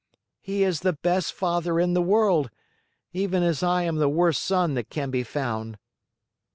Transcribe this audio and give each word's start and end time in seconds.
"He 0.39 0.63
is 0.63 0.79
the 0.79 0.93
best 0.93 1.31
father 1.31 1.79
in 1.79 1.93
the 1.93 2.01
world, 2.01 2.49
even 3.13 3.43
as 3.43 3.61
I 3.61 3.83
am 3.83 3.97
the 3.97 4.09
worst 4.09 4.41
son 4.43 4.73
that 4.73 4.89
can 4.89 5.11
be 5.11 5.21
found." 5.21 5.77